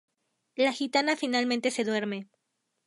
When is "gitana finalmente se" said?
0.73-1.83